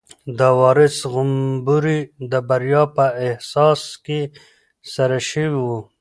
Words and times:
د 0.37 0.41
وارث 0.59 0.95
غومبوري 1.11 1.99
د 2.31 2.33
بریا 2.49 2.83
په 2.95 3.05
احساس 3.27 3.81
کې 4.05 4.21
سره 4.93 5.17
شوي 5.29 5.57
وو. 5.67 5.79